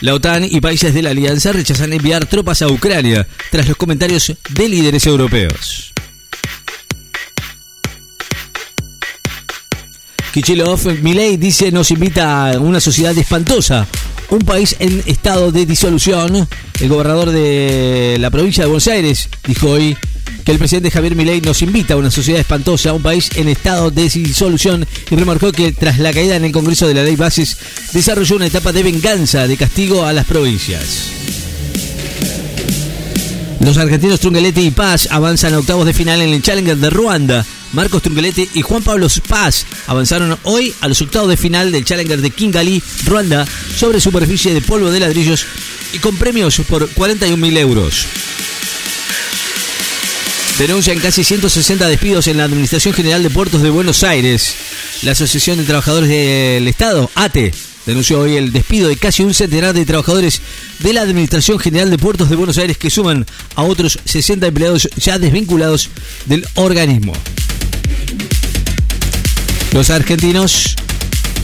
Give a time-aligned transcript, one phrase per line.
[0.00, 4.32] La OTAN y países de la alianza rechazan enviar tropas a Ucrania tras los comentarios
[4.48, 5.92] de líderes europeos.
[10.32, 13.86] Kichilov, Milei dice nos invita a una sociedad espantosa,
[14.30, 16.48] un país en estado de disolución.
[16.80, 19.98] El gobernador de la provincia de Buenos Aires dijo hoy
[20.50, 24.08] el presidente Javier Milei nos invita a una sociedad espantosa, un país en estado de
[24.08, 27.56] disolución y remarcó que tras la caída en el Congreso de la Ley Bases
[27.92, 31.10] desarrolló una etapa de venganza, de castigo a las provincias.
[33.60, 37.46] Los argentinos Trungellete y Paz avanzan a octavos de final en el Challenger de Ruanda.
[37.72, 42.20] Marcos Trungellete y Juan Pablo Paz avanzaron hoy a los octavos de final del Challenger
[42.20, 43.46] de Kigali, Ruanda,
[43.76, 45.46] sobre superficie de polvo de ladrillos
[45.92, 48.06] y con premios por 41.000 euros.
[50.60, 54.54] Denuncian casi 160 despidos en la Administración General de Puertos de Buenos Aires.
[55.00, 57.54] La Asociación de Trabajadores del Estado, ATE,
[57.86, 60.42] denunció hoy el despido de casi un centenar de trabajadores
[60.80, 64.86] de la Administración General de Puertos de Buenos Aires que suman a otros 60 empleados
[64.98, 65.88] ya desvinculados
[66.26, 67.14] del organismo.
[69.72, 70.76] Los argentinos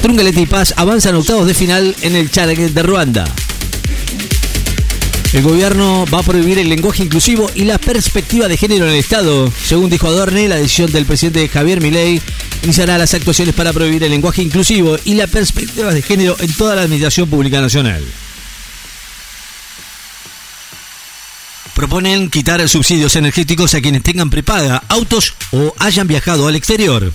[0.00, 3.24] Trungellete y Paz avanzan octavos de final en el Challenger de Ruanda.
[5.32, 8.98] El gobierno va a prohibir el lenguaje inclusivo y la perspectiva de género en el
[8.98, 9.52] Estado.
[9.64, 12.20] Según dijo Adorne, la decisión del presidente Javier Milei
[12.64, 16.74] iniciará las actuaciones para prohibir el lenguaje inclusivo y la perspectiva de género en toda
[16.74, 18.04] la administración pública nacional.
[21.74, 27.12] Proponen quitar subsidios energéticos a quienes tengan prepaga autos o hayan viajado al exterior.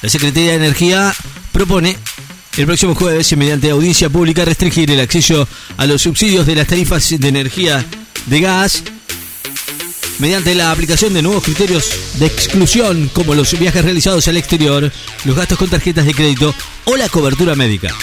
[0.00, 1.14] La Secretaría de Energía
[1.52, 1.98] propone
[2.60, 7.08] el próximo jueves, mediante audiencia pública, restringir el acceso a los subsidios de las tarifas
[7.08, 7.84] de energía
[8.26, 8.82] de gas
[10.18, 14.92] mediante la aplicación de nuevos criterios de exclusión como los viajes realizados al exterior,
[15.24, 17.94] los gastos con tarjetas de crédito o la cobertura médica.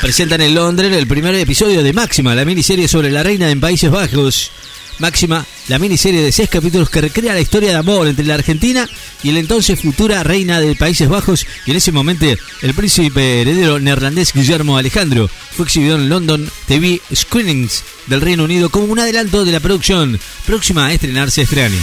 [0.00, 3.90] Presentan en Londres el primer episodio de Máxima, la miniserie sobre la reina en Países
[3.90, 4.52] Bajos.
[5.00, 8.88] Máxima, la miniserie de seis capítulos que recrea la historia de amor entre la Argentina
[9.22, 12.26] y el entonces futura reina de Países Bajos y en ese momento
[12.62, 15.28] el príncipe heredero neerlandés Guillermo Alejandro.
[15.28, 20.18] Fue exhibido en London TV Screenings del Reino Unido como un adelanto de la producción
[20.46, 21.78] próxima a estrenarse este año.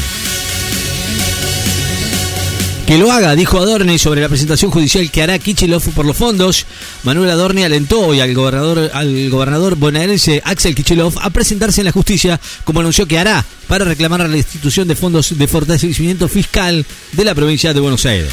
[2.87, 6.67] Que lo haga, dijo Adorni sobre la presentación judicial que hará Kichilov por los fondos.
[7.03, 11.91] Manuel Adorni alentó hoy al gobernador, al gobernador bonaerense Axel Kichilov a presentarse en la
[11.91, 16.85] justicia, como anunció que hará, para reclamar a la institución de fondos de fortalecimiento fiscal
[17.13, 18.29] de la provincia de Buenos Aires.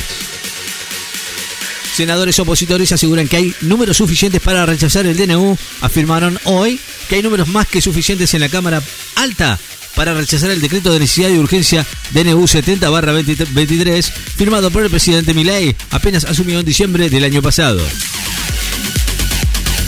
[1.94, 5.56] Senadores opositores aseguran que hay números suficientes para rechazar el DNU.
[5.80, 8.82] Afirmaron hoy que hay números más que suficientes en la Cámara
[9.14, 9.58] Alta
[9.94, 14.02] para rechazar el decreto de necesidad y urgencia DNU 70-23
[14.36, 17.80] firmado por el presidente Milei, apenas asumió en diciembre del año pasado.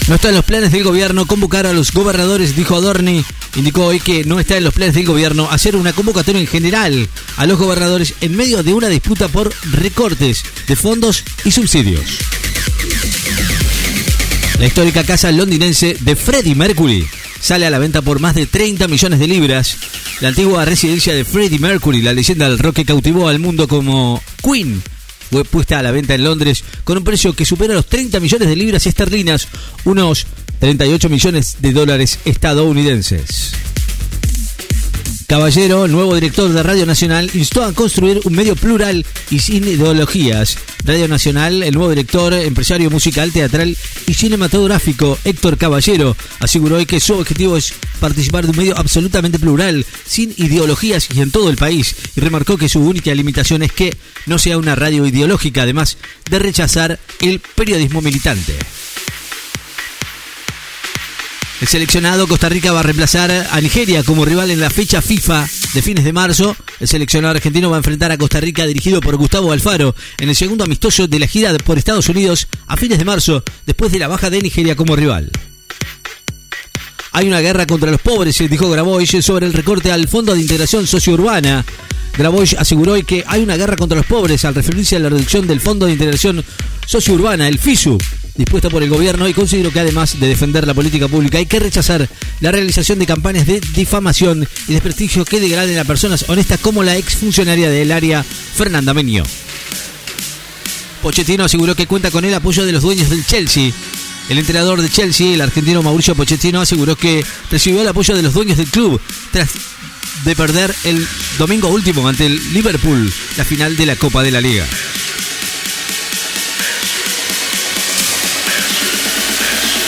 [0.07, 3.25] No está en los planes del gobierno convocar a los gobernadores, dijo Adorni.
[3.57, 7.09] Indicó hoy que no está en los planes del gobierno hacer una convocatoria en general
[7.37, 12.19] a los gobernadores en medio de una disputa por recortes de fondos y subsidios.
[14.59, 17.09] La histórica casa londinense de Freddie Mercury
[17.41, 19.77] sale a la venta por más de 30 millones de libras.
[20.21, 24.23] La antigua residencia de Freddie Mercury, la leyenda del rock que cautivó al mundo como
[24.43, 24.83] Queen,
[25.31, 28.49] fue puesta a la venta en Londres con un precio que supera los 30 millones
[28.49, 29.49] de libras esterlinas,
[29.85, 30.27] unos
[30.61, 33.53] 38 millones de dólares estadounidenses.
[35.27, 40.59] Caballero, nuevo director de Radio Nacional, instó a construir un medio plural y sin ideologías.
[40.85, 43.77] Radio Nacional, el nuevo director, empresario musical, teatral
[44.07, 49.39] y cinematográfico, Héctor Caballero, aseguró hoy que su objetivo es participar de un medio absolutamente
[49.39, 53.73] plural, sin ideologías y en todo el país, y remarcó que su única limitación es
[53.73, 53.97] que
[54.27, 55.97] no sea una radio ideológica, además
[56.31, 58.55] de rechazar el periodismo militante.
[61.61, 65.49] El seleccionado Costa Rica va a reemplazar a Nigeria como rival en la fecha FIFA
[65.73, 66.57] de fines de marzo.
[66.81, 70.35] El seleccionado argentino va a enfrentar a Costa Rica dirigido por Gustavo Alfaro en el
[70.35, 74.09] segundo amistoso de la gira por Estados Unidos a fines de marzo, después de la
[74.09, 75.31] baja de Nigeria como rival.
[77.13, 80.85] Hay una guerra contra los pobres, dijo Grabois, sobre el recorte al Fondo de Integración
[80.87, 81.65] Sociourbana.
[82.19, 85.61] Grabois aseguró que hay una guerra contra los pobres al referirse a la reducción del
[85.61, 86.45] Fondo de Integración
[86.87, 87.97] Sociourbana, el FISU,
[88.35, 91.61] dispuesta por el gobierno y considero que además de defender la política pública hay que
[91.61, 92.09] rechazar
[92.41, 96.97] la realización de campañas de difamación y desprestigio que degraden a personas honestas como la
[96.97, 99.23] exfuncionaria del área Fernanda Menio.
[101.03, 103.73] Pochettino aseguró que cuenta con el apoyo de los dueños del Chelsea.
[104.31, 108.33] El entrenador de Chelsea, el argentino Mauricio Pochettino, aseguró que recibió el apoyo de los
[108.33, 108.99] dueños del club
[109.31, 109.51] tras
[110.25, 111.07] de perder el
[111.39, 114.65] domingo último ante el Liverpool la final de la Copa de la Liga.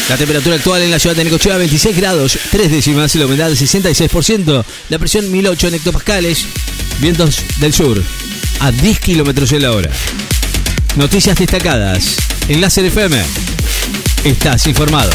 [0.08, 4.64] La temperatura actual en la ciudad de Necochea 26 grados, 3 décimas, la humedad 66%,
[4.88, 6.46] la presión 1008 en hectopascales,
[7.00, 8.00] vientos del sur
[8.60, 9.90] a 10 kilómetros en la hora.
[10.94, 12.16] Noticias destacadas
[12.48, 13.20] en Láser FM.
[14.24, 15.10] Estás informado.